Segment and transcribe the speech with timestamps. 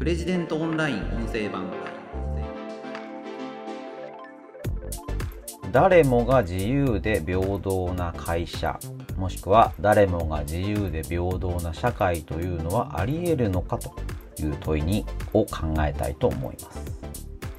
[0.00, 1.70] プレジデントオンライン音声版
[5.70, 8.80] 誰もが自由で平等な会社
[9.18, 13.94] もしくは誰もが自由で平等な社会というのはあり得るのかと
[14.42, 16.80] いう問いにを考えたいと思います。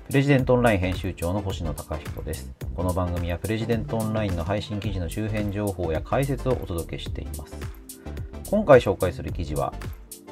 [0.07, 2.51] プレジデントオンライン編集長の星野貴彦です。
[2.75, 7.55] この番組はプレジデントオンラインの配信記事の周辺情報や解説をお届けしています。
[8.49, 9.71] 今回紹介する記事は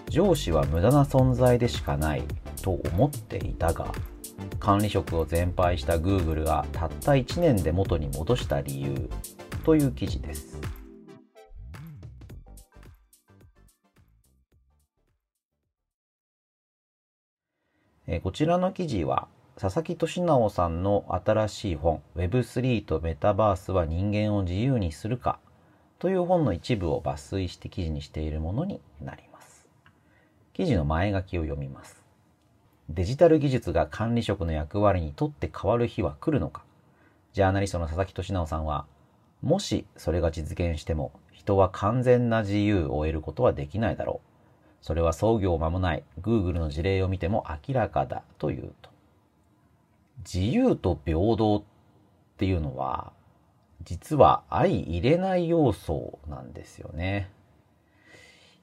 [0.10, 2.24] 上司は無駄な存在でしかない
[2.64, 3.94] と思っていたが
[4.60, 9.10] 管理職を全廃した Google がたった1年で元に戻した理由
[9.64, 10.60] という記事です
[18.24, 25.38] こちらの記事は佐々木俊直さんの新しい本 Web3 とメタバースは人間を自由にするか
[26.00, 29.29] という本の一部を抜粋して記事にしているものになります。
[30.60, 32.04] 記事の前書きを読みます。
[32.90, 36.66] デジタル技術が管理職の役割にとって変わる日は来るのか
[37.32, 38.86] ジャーナリストの佐々木俊直さんは、
[39.42, 44.86] もしそれが実現しても人は完全な自由を得ることはできないだろう。
[44.86, 48.90] それは創業間もない Google の事例を見ても明らかだというと。
[50.26, 51.64] 自由と平等っ
[52.36, 53.14] ていうのは、
[53.84, 57.32] 実は相入れない要素なんですよね。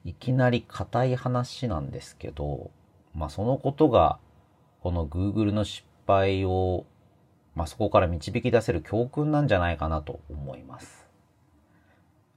[0.07, 2.71] いきなり硬い話なんですけど、
[3.13, 4.19] まあそのことが、
[4.79, 6.85] この Google の失敗を、
[7.55, 11.09] まあそこから導き出せる教訓なんじゃないかなと思います。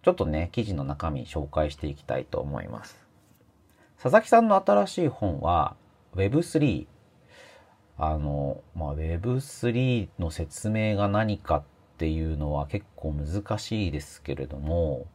[0.02, 3.06] ちょっとね、記事の中身紹介していきたいと思います。
[4.02, 5.76] 佐々木さんの新しい本は
[6.16, 6.88] Web3
[7.98, 11.62] あの、まあ、Web3 の説明が何かっ
[11.98, 15.06] ていうのは結構難しいですけれども、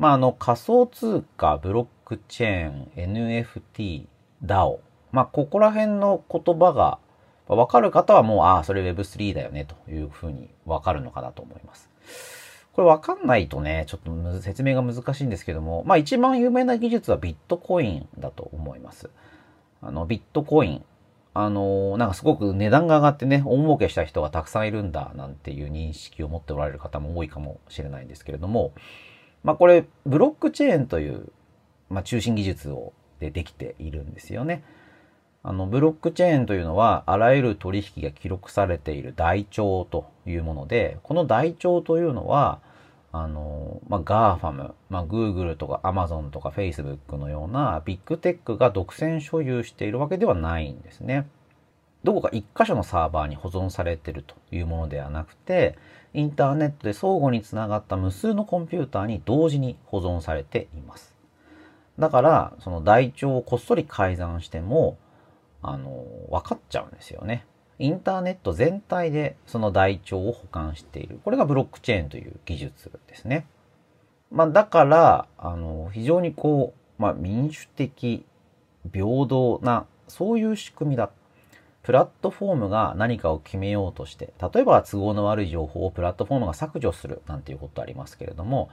[0.00, 4.06] まあ、あの仮想通貨、ブロックチェーン、NFT、
[4.42, 4.78] DAO、
[5.12, 6.98] まあ、ここら辺の言葉が
[7.46, 11.90] わかる方はもう、ああ、それ Web3 だよねというふうにわかるのかなと思います。
[12.72, 19.10] これわかんないとね、ちょっと説明が難しいんですけども、まあ一番有名な技術はビットコインだと思います。
[19.82, 20.84] あの、ビットコイン。
[21.34, 28.72] あの、なんかすごく値段が上がってね、大儲けした人がたくさんいるんだ、なんていう認識を持っておられる方も多いかもしれないんですけれども、
[29.42, 31.32] まあこれ、ブロックチェーンという、
[31.88, 34.62] まあ中心技術を、でできているんですよね。
[35.42, 42.60] あの、ブロックチェーンというのは、あらゆる取引が記録されている台帳というもので、この台帳というのは、
[43.12, 51.26] あの、まあ、GAFAM、まあ、Google とか Amazon とか Facebook のようなビッグテックが独占所有しているわけではないんですね。
[52.02, 55.76] どこか一箇所のサーバーに保存されてるというものではなくて、
[56.14, 61.14] インターネットで相互につながった無数のコンピューターに同時に保存されています。
[61.98, 64.96] だから、その台帳をこっそり改ざんしても、
[65.62, 67.46] あの、分かっちゃうんですよね。
[67.78, 71.20] インターネット全体でその台帳を保管している。
[71.24, 73.46] これがブロックチェーンという技術ですね。
[74.30, 78.24] まあ、だから、あの、非常にこう、まあ、民主的、
[78.92, 81.19] 平等な、そういう仕組みだった。
[81.82, 88.70] プラットフォームが何かを決めようとして、例えば都合の悪い情報をプラットフォームが削除するなんていうことありますけれども、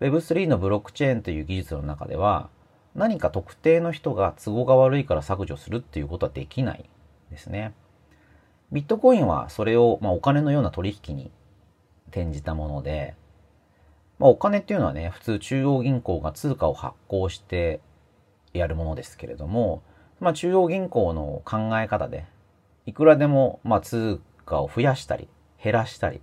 [0.00, 2.48] Web3 のブロックチェーンという技術の中では、
[2.94, 6.88] 何か特定の人が都合が悪いから削除するっていうことはできない
[7.30, 7.74] ですね。
[8.70, 11.30] ビットコインはそれを、まあ、お金のような取引に
[12.08, 13.14] 転じたもので、
[14.18, 17.80] まあ、お金っていうのはね、普通中央銀行が通貨を発行して
[18.52, 19.82] やるものですけれども、
[20.20, 22.26] まあ、中央銀行の考え方で、
[22.86, 25.28] いくらでも、まあ、通貨を増やしたり、
[25.62, 26.20] 減らしたり、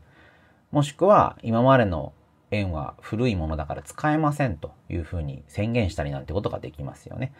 [0.71, 2.13] もしくは今までの
[2.51, 7.33] 円は古いものだから使えませんというふうに宣言したりなんてことができますよね。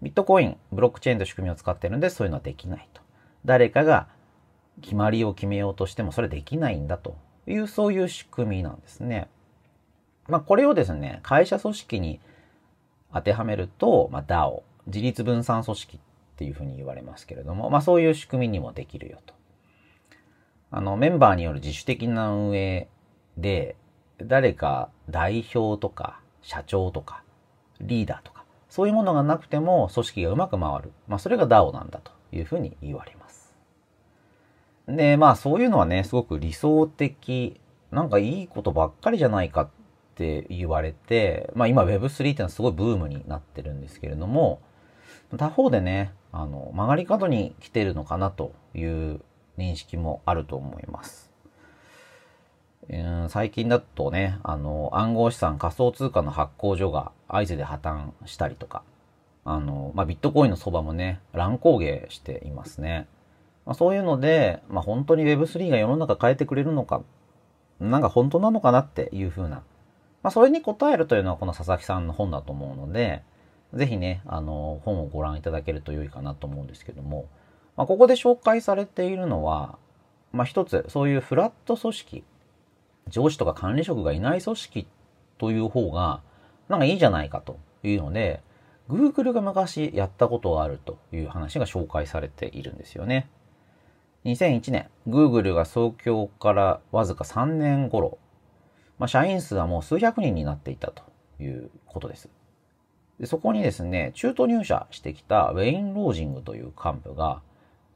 [0.00, 3.02] ビットコイン、ブロックチェーンと仕組みを使ってるんでそういうのはできないと。
[3.44, 4.08] 誰かが
[4.80, 7.16] 決まりを決めようとしてもそれできないんだと
[7.46, 9.28] いうそういう仕組みなんですね。
[10.28, 12.20] まあこれをですね、会社組織に
[13.12, 16.00] 当てはめると、まあ、DAO、自立分散組織っ
[16.38, 19.34] ていうふうに言われますけれども、まあそういう仕組みにもできるよと。
[20.70, 22.88] あの、メンバーによる自主的な運営
[23.36, 23.74] で、
[24.18, 27.22] 誰か代表とか社長とか
[27.80, 30.92] リーダーとか、そういうものがなくても組織がうまく回る。
[31.08, 33.56] まあそれが DAO なんだというふうに言われます。
[34.86, 37.60] で、まあそういうのはね、すごく理想的、
[37.90, 39.68] なんかいいことばっかりじゃないかっ
[40.14, 44.60] て言われて、まあ今 Web3 ってのはすごいブームになってるんですけれども、
[45.36, 49.20] 他方でね、あの、曲がり角に来てるのかなという
[49.56, 51.28] 認識もあると思います。
[53.28, 58.82] 最近だとね、あの、暗号資産仮想通貨の発行所が合図で破綻したりとか、
[59.44, 63.06] あの、まあ、ビットコインの相場もね、乱高下していますね。
[63.66, 67.02] まあ、そういうので、まあ、本当に Web3 が世の中変えてくれるのか、
[67.78, 69.56] なんか本当なのかなっていうふうな、
[70.22, 73.22] まあ、それに答えるというのはこの佐々木さんの本だと思うので、
[73.74, 77.28] ぜひね、あの、本をご覧いただけると良いかなと思うんですけども、
[77.76, 79.78] まあ、ここで紹介されているのは、
[80.32, 82.24] まあ、一つ、そういうフラット組織、
[83.08, 84.86] 上司とか管理職がいない組織
[85.38, 86.22] という方が、
[86.68, 88.42] なんかいいじゃないかというので、
[88.88, 93.28] Google が昔やったことがあるという話が紹介されているんですよね。
[94.24, 98.18] 2001年、Google が創業からわずか3年頃、
[98.98, 101.02] まあ、社員数はもう数百人になっていたと
[101.38, 102.28] いうことです。
[103.20, 107.40] でそこにですね、中途入社してきたウェイン・ロージングという幹部が、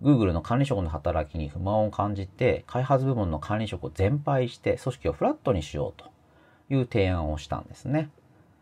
[0.03, 6.11] Google の管理職の働きに不満を感じて、開発部門の管理職を全廃して組織をフラットにしようと
[6.75, 8.11] いう提案をしたんですね。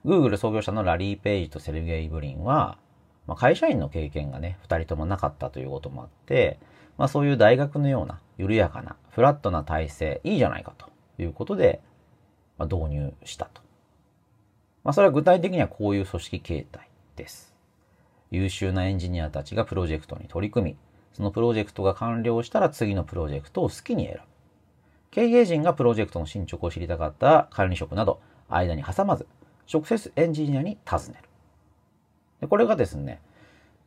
[0.05, 2.77] Google 創業者のラリー・ペイジとセルゲイ・ブリンは、
[3.27, 6.59] まあ、会社員の経験がね、二人ともなかったということもあって、
[6.99, 10.91] まあそういう大学のような緩やかなフラットな体制いいじゃないかと
[11.23, 11.81] いうことで、
[12.59, 13.63] まあ、導入したと。
[14.85, 17.55] まあそれは具体的にはこういう組織形態です。
[18.31, 20.77] 優秀なエンジニアたちがプロジェクトに取り組み、
[21.13, 24.21] そのプロジェクトが完了したら次のプロジェクトを好きに選ぶ。
[25.11, 29.27] 経営陣がプロジェクトの進捗を知りたかった管理職など、間に挟まず、
[29.73, 31.29] 直接エンジニアに尋ねる。
[32.41, 33.21] でこれがですね、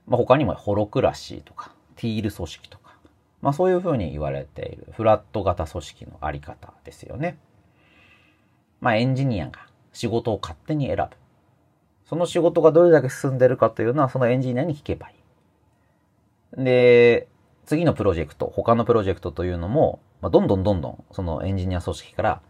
[0.05, 2.95] まあ、他にもホロクラシーとか、ティール組織とか、
[3.41, 7.37] まあそういうふうに言われているフラット型組織のあり方ですよね。
[8.81, 11.03] まあエンジニアが仕事を勝手に選ぶ。
[12.05, 15.15] その仕事がどれだけ進んでるかというのはそのエンジニアに聞けばい
[16.57, 16.63] い。
[16.63, 17.27] で、
[17.65, 22.41] 次のプロジェクト、他のプロジェクトというのも、まあ、どんどんどんどんそのエンジニア組織から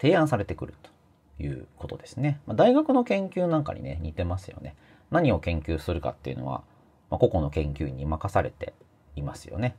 [0.00, 2.40] 提案されてくるということですね。
[2.46, 4.74] まあ、大学の研究なんかにね、似てますよね。
[5.10, 6.62] 何を研究するかっていうのは、
[7.10, 8.74] まあ、個々の研究員に任されて
[9.16, 9.76] いますよね。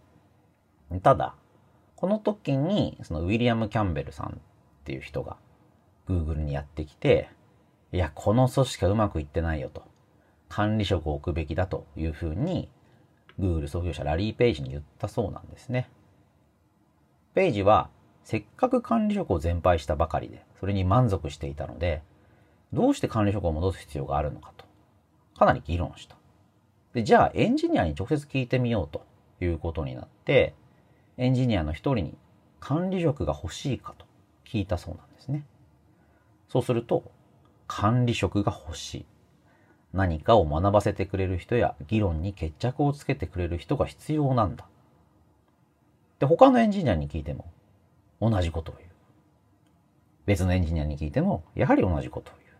[1.03, 1.35] ただ、
[1.95, 4.31] この時に、そのウィリアム・キャンベルさんっ
[4.83, 5.37] ていう人が
[6.07, 7.29] Google にやってきて、
[7.91, 9.83] いや、この組織はうまくいってないよと。
[10.49, 12.69] 管理職を置くべきだというふうに、
[13.39, 15.89] Google 創業者ラリー・ペイジに言ったそうなんですね。
[17.33, 17.89] ペイジは、
[18.23, 22.01] せっかく管理職を全廃したばかりで、それに満足していたので、
[22.73, 24.65] どうして管理職を戻す必要があるのかと、
[25.37, 26.15] かなり議論した。
[26.93, 29.05] で、じゃあエンジニアに直接聞いてみようと
[29.39, 30.53] いうことになって、
[31.17, 32.17] エンジニアの一人に
[32.59, 34.05] 管理職が欲しいかと
[34.45, 35.45] 聞いたそうなんですね。
[36.51, 37.09] そうすると、
[37.65, 39.05] 管理職が欲しい。
[39.93, 44.65] 何かを学ばせてくれる人や議論に決着をつけてくれる人が必要なんだ。
[46.19, 47.49] で、他のエンジニアに聞いても
[48.19, 48.89] 同じことを言う。
[50.25, 52.57] 別のエンジニアに聞いてもやはり同じことを言う。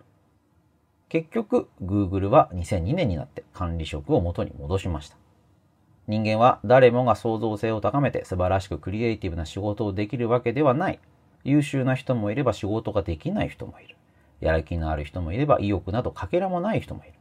[1.09, 5.17] 結局、Google は2002年になって管理職を元に戻しました。
[6.07, 10.99] 人間は誰もが創造性を高めて素晴らしくクリエイティブな仕事をできるわけではない。
[11.43, 13.95] 優秀な人もいれば仕事ができない人もいる。
[14.39, 17.13] やる気のある人もいれば意欲などかけらもない人もいる。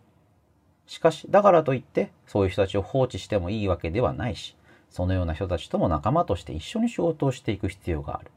[0.87, 4.56] しかし、だからといって、そういう人たちを放置してもいいわけではないし、
[4.88, 8.31] そのような人たちとも仲間として一緒に仕事をしていく必要がある。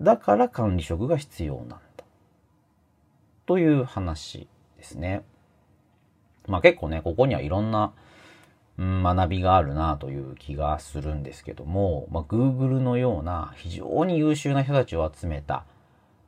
[0.00, 1.78] だから管理職が必要なんだ。
[3.46, 4.46] という話
[4.76, 5.24] ですね。
[6.46, 7.92] まあ結構ね、ここにはいろんな
[8.78, 15.64] 学びがあるなという気がするんですけども、まあ、Google のような非常に優秀な人たちを集めた、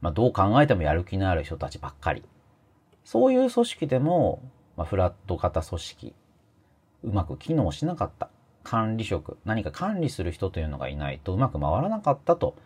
[0.01, 2.23] まあ、どう考えてもやる気のある人たちばっかり。
[3.05, 4.43] そういう組織でも、
[4.77, 6.15] まあ、フラット型組織、
[7.05, 8.31] うまく機能しなかった。
[8.63, 12.57] 管理職、何か管理する人というのがいないとうまく回らなかったと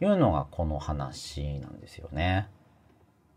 [0.00, 2.48] いうのがこの話なんですよね。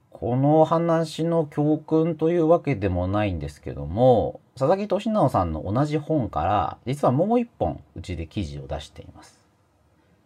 [0.09, 9.43] この話の教訓というわけでもないんですけども、佐々木俊直さんの同じ本から、実はもう一本うちで記事を出しています。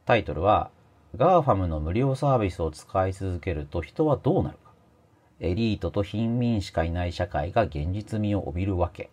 [0.05, 0.69] タイトルは、
[1.15, 4.74] GAFAM の無料サービスを使い続けると人はどうなるか。
[5.39, 9.10] エリートと貧民しかいない社会が現実味を帯びるわけ。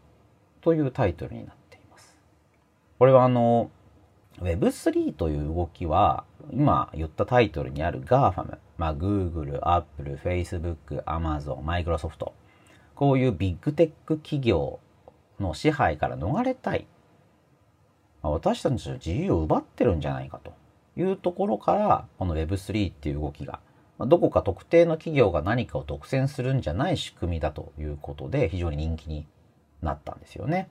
[0.62, 2.18] というタイトルになっています。
[2.99, 3.71] これはあの、
[4.40, 12.33] Web3 という動きは、今言ったタイトルにある GAFAM、まあ、Google、Apple、Facebook、Amazon、Microsoft、
[12.97, 14.80] こういうビッグテック企業
[15.41, 16.87] の支配から逃れたい。
[18.23, 20.55] 私たちの自由を奪ってるんじゃないかと
[20.97, 23.61] いうところから、この Web3 っていう動きが、
[23.99, 29.26] どこか特定の企業が何かを独占するんじゃない仕組みだということで非常に人気に
[29.83, 30.69] なったんですよね。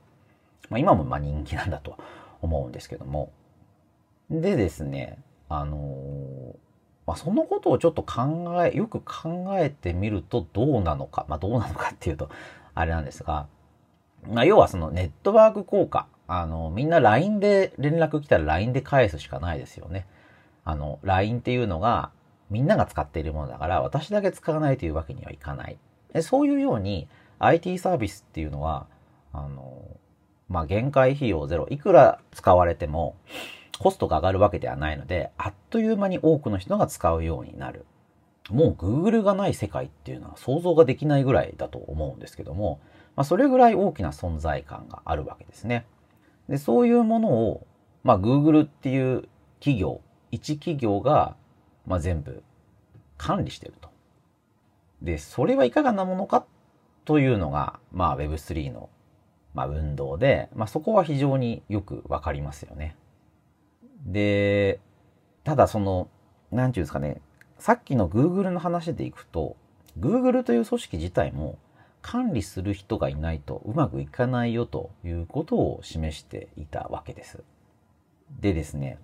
[0.69, 1.97] まあ、今もま人気なんだと
[2.41, 3.31] 思うんですけども。
[4.29, 6.55] でですね、あのー、
[7.05, 12.29] まあ、そのことをちょっと考え、よく考えてみるとどうなのか、まあ、どうなのかっていうと、
[12.73, 13.47] あれなんですが、
[14.27, 16.07] まあ、要はそのネットワーク効果。
[16.27, 20.07] あの、みんな LINE で連絡来たら LINE で返すしかないですよね。
[20.63, 22.11] あの、LINE っていうのが
[22.49, 25.77] みんなが使っているものだから私だけ使わないというわけにはいかない。
[26.21, 27.07] そういうように
[27.39, 28.87] IT サービスっていうのは、
[29.33, 29.83] あの、
[30.47, 31.67] まあ、限界費用ゼロ。
[31.69, 33.15] いくら使われても
[33.79, 37.85] コストが上がるわけではないので、あっという間に多くの人が使うようになる。
[38.49, 42.79] もう Google がない世界っていうのは想像ができないぐらいだと思うんですけども、
[43.15, 45.85] まあ、それぐらい大きな存在感があるわけですね。
[46.49, 47.67] で、そういうものを、
[48.03, 49.27] まあ、Google っていう
[49.59, 50.01] 企業、
[50.31, 51.35] 一企業が、
[51.85, 52.43] まあ、全部
[53.17, 53.89] 管理してると。
[55.01, 56.45] で、それはいかがなものか
[57.05, 58.89] というのが、まあ Web3 の、
[59.53, 62.95] まあ、運動で、まあそこは非常によくわかりますよね。
[64.05, 64.79] で、
[65.43, 66.09] ただその、
[66.51, 67.21] なんていうんですかね、
[67.57, 69.57] さっきの Google の話でいくと、
[69.99, 71.57] Google という組織自体も
[72.03, 77.43] 管理する人がいないとうまくいかないよということを示していたわけです。
[78.39, 78.99] でですね、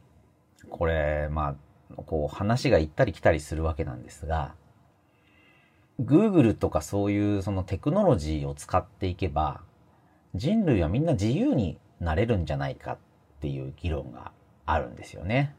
[0.70, 1.56] これ、ま
[1.98, 4.54] あ、こう話が行ったり来たりするわけなんですが、
[6.00, 9.62] Google とかそういうそのテクノロジーを使っていけば、
[10.36, 12.98] 人類はみんな自由になれるんじゃないかっ
[13.42, 14.32] ていう議論が
[14.66, 15.56] あるんですよね。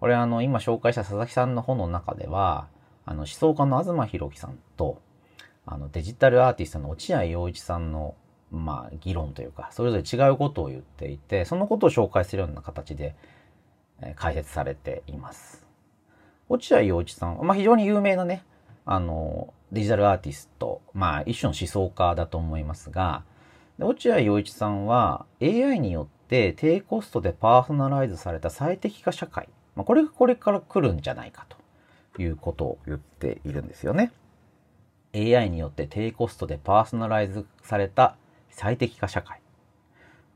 [0.00, 2.68] これあの、今紹介した佐々木さんの本の中では、
[3.04, 5.00] あの、思想家の東博樹さんと、
[5.66, 8.14] あの、デジタルアーティストの落合陽一さんの、
[8.50, 13.14] まあ、議論というか、それぞれ違うことを言っていて、そのことを紹介するような形で、
[14.02, 15.66] え解説されています。
[16.48, 18.44] 落合陽一さん、まあ、非常に有名なね、
[18.84, 23.24] あの、デジタルアーティスト、まあ一種の思想家だと思いますが、
[23.78, 34.12] 落合陽一さんは AI によって低コストでパーソナライズされた最適化社会、まあ、これがこれから来るんじゃないかということを言っているんですよね。
[35.14, 38.16] AI によって低コストでパーソナライズされた
[38.50, 39.40] 最適化社会。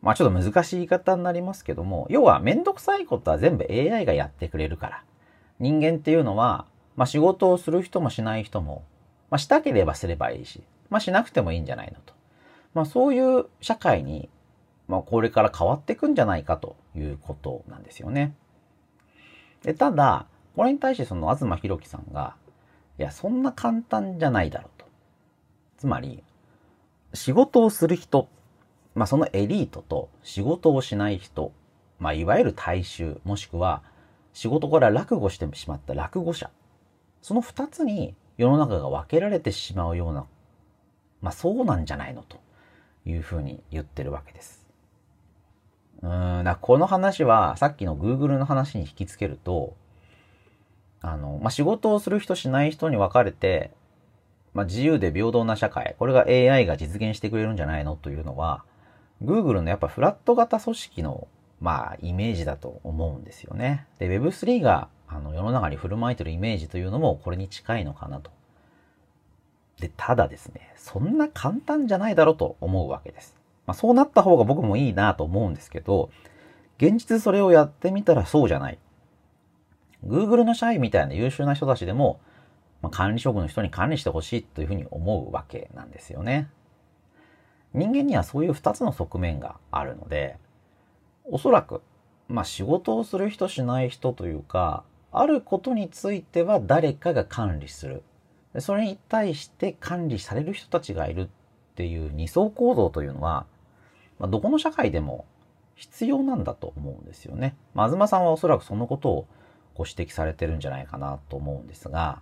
[0.02, 5.04] まあちょっと難しい言い方になりますけども、要はめんどくさいことは全部 AI がやってくれるから。
[5.58, 6.66] 人間っていうのは
[6.96, 8.84] まあ仕事をする人もしない人も、
[9.30, 12.14] まあしたければすればいいし、まあしなくてもいいんじゃないのと。
[12.74, 14.28] まあそういう社会に、
[14.88, 18.34] まあこれから変わっていくんじゃないかということなんですよね。
[19.62, 22.36] で、ただ、これに対してその東博樹さんが、
[22.98, 24.86] いや、そんな簡単じゃないだろうと。
[25.78, 26.22] つまり、
[27.12, 28.28] 仕事をする人、
[28.94, 31.52] まあそのエリートと仕事をしない人、
[31.98, 33.82] まあいわゆる大衆、もしくは
[34.32, 36.50] 仕事から落語してしまった落語者
[37.22, 40.26] その二つに世の中が分けられてしまうような、
[41.20, 42.38] まあそうなんじゃないのと
[43.04, 44.66] いうふうに言ってるわけです。
[46.02, 49.74] うん、だこの話はさっきの Google の話に引きつけると、
[51.06, 53.70] あの、まあ、仕事をする人しない人に分かれて、
[54.54, 58.64] まあ、自由で平等な社会、これが AI が実現してくれるんじゃないのというのは、
[59.22, 61.28] Google のやっぱフラット型組織の、
[61.60, 63.86] まあ、イメージだと思うんですよね。
[63.98, 68.30] で、Web3 があの世の中に振る舞いてるイメージというのもこれに近いのかなと。
[69.78, 73.36] で、ただですね、そんな簡単じゃないだろうと思うわけです。
[73.66, 76.10] まあ、そうなった方が僕もいいなと思うんですけど、
[76.78, 78.78] 現実それをやってみたらそうじゃない。
[80.06, 82.20] Google の社員みたいな優秀な人たちでも、
[82.82, 86.48] まあ、管理職の人に管理してほしいというふうに思うわけなんですよね。
[87.74, 90.38] 人間にはそういう二つの側面があるので、
[91.24, 91.82] おそらく、
[92.28, 98.02] まあ仕事をする人しない人というか、あることについては誰かが管理する。
[98.58, 101.28] それに対して管理される人たちがいるっ
[101.74, 103.46] ていう二層構造というのは、
[104.18, 105.26] まあ、どこの社会でも
[105.74, 107.54] 必要なんだと思うんですよね。
[107.74, 109.26] まあ、東さんはおそらくそのことを
[109.76, 112.20] ご指摘されてるんじゃないかなと思うんですが、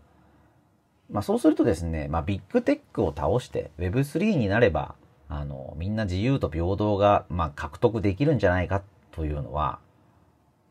[1.10, 4.94] まあ、そうするとですね、まあ、ビッグテックを倒して Web3 になれば、
[5.28, 8.82] あの、みんな自由と平等が、まあ、獲得できるんじゃないか
[9.12, 9.78] というのは、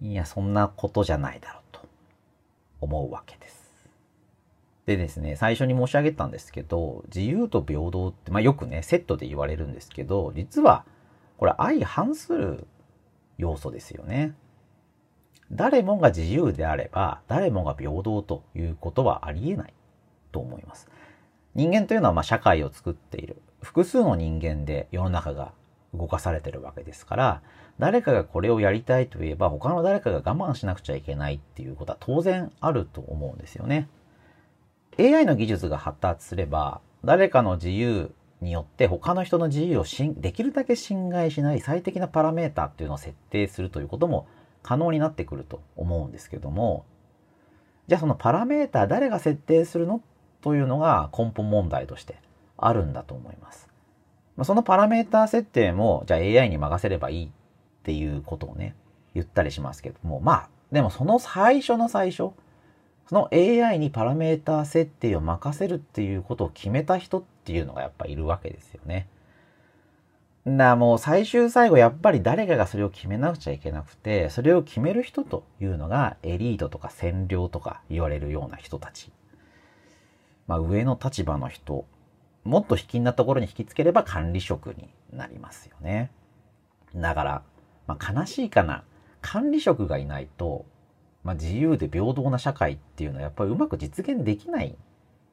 [0.01, 1.79] いや、そんなことじゃないだろうと。
[2.83, 3.63] 思うわけです。
[4.85, 10.83] でですね、最初に申し上げたんですけど、自由と平等って、まあよくね、セットで言われるんですけど、実は、
[11.37, 12.67] これ相反する
[13.37, 14.33] 要素ですよね。
[15.55, 19.73] 誰もが自由であれば、誰もが平等ということはありえない
[20.31, 20.89] と思います。
[21.55, 23.41] 人間というのはまあ社会を作っている。
[23.61, 25.53] 複数の人間で世の中が
[25.93, 27.41] 動かされてるわけですから、
[27.79, 33.87] 誰かがこれをやりたいと言えば他の誰かが我慢しなくちゃいけないっていうことは当然あると思うんですよね。
[34.99, 44.27] AI の技術が発達すれば誰かの自由によって他の人の自由をできるだけ侵害しない最適なパラメータっていうのを設定するということも
[44.63, 46.85] 可能になってくると思うんですけども
[47.87, 50.01] じゃあそのパラメータ誰が設定するの
[50.41, 52.15] というのが根本問題として
[52.57, 53.69] あるんだと思います。
[54.35, 57.29] ま、そのパラメータ設定も、じゃあ AI に任せればいいっ
[57.83, 58.75] ていうことをね、
[59.13, 62.31] 言ったりしますけども、まあ、でもその最初の最初、
[63.07, 69.07] その AI にパラメータ設定を任せるっていうことを決めた人っていうのがやっぱいるわけですよね。
[70.45, 79.11] な、もう最終最後やっぱり誰かがそれを決めなくちゃいけなくて、それを決める人というのがエリートとか占領とか言われるような人たち。
[80.47, 81.85] まあ上の立場の人、
[82.43, 86.11] もっと引きなところに引きつければ管理職になりますよね。
[86.93, 87.43] だから、
[87.87, 88.83] まあ悲しいかな。
[89.21, 90.65] 管理職がいないと、
[91.23, 94.77] まあ自由で平等な社会っていうのはやっぱりうまく実現できないん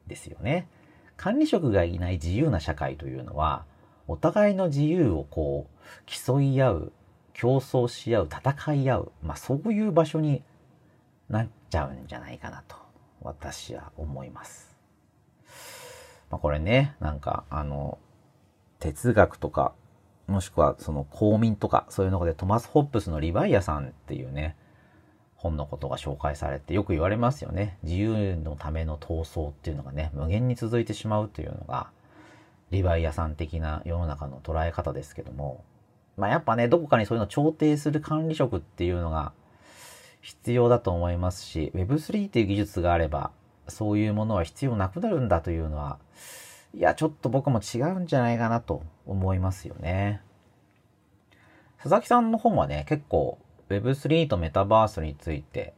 [0.07, 0.69] ですよね。
[1.17, 3.65] 管理職がいない自由な社会というのは、
[4.11, 6.91] お互いの自由をこう、競い合う、
[7.33, 10.43] 競争し合う、戦い合う、まあそういう場所に
[11.29, 12.75] なっちゃうんじゃないかなと、
[13.21, 14.77] 私は思います。
[16.29, 17.99] まあこれね、なんか、あの、
[18.79, 19.73] 哲学とか、
[20.27, 24.57] もしくはその公民とか、そういうのでトマス・ホップスのリヴァイアさんっていうね、
[25.35, 27.77] 本のことが紹介されてよく言われますよね。
[27.83, 31.89] 自由のための闘争っていうのがね、無限に続いてしまうというのが、
[32.71, 35.63] リヴァイアさん的な世の中の捉え方ですけども、
[36.17, 39.33] まあやっぱね、どこかにそういうのを調停する管理職っていうのが
[40.21, 43.31] 必要だと思いますし、Web3 っていう技術があれば、
[43.67, 45.99] そういうものは必要なくなるんだというのは、
[46.73, 50.21] いや、ちょっと僕も違うんじゃないかなと思いますよね。
[51.77, 53.37] 佐々木さんの本はね、結構
[53.69, 55.73] Web3 とメタバースについて、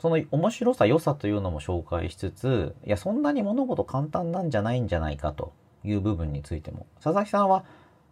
[0.00, 5.52] その面白さ、良さというのも紹介しつつ、いや、そんなに物事簡単なんじゃないんじゃないかと
[5.84, 7.64] いう部分についても、佐々木さんは、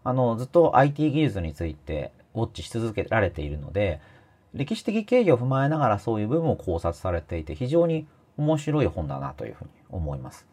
[0.05, 4.01] あの、ずっと IT 技術についてウォッチし続けられているので、
[4.55, 8.07] 歴史的経緯を踏まえながらそういう部分を考察されていて、非常に
[8.37, 10.47] 面白い本だなというふうに思います。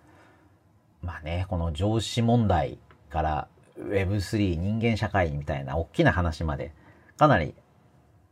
[1.02, 2.78] まあね、この上司問題
[3.10, 3.48] から
[3.80, 6.74] Web3 人間社会みたいな大きな話まで、
[7.18, 7.54] かなり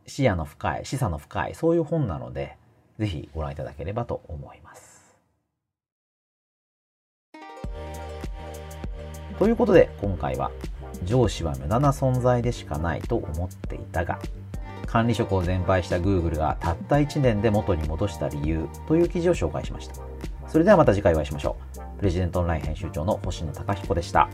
[0.06, 2.56] 視野の深い、示唆の深い、そういう本なので、
[2.98, 4.91] ぜひご覧いただければと思います。
[9.42, 10.52] ということで今回は
[11.02, 14.20] 上司は無駄な存在でしかないと思っていたが
[14.86, 19.96] 管理職を全廃した Google がたった1年で元に戻した理由という記事を紹介しました。
[20.46, 21.98] それではまた次回お会いしましょう。
[21.98, 24.28] プレジデントオンライン編集長の星野貴彦でした。